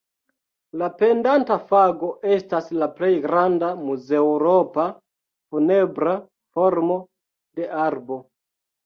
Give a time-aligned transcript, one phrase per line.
[0.81, 4.87] La pendanta fago estas la plej granda mezeŭropa
[5.53, 6.15] funebra
[6.57, 6.99] formo
[7.61, 8.19] de arbo.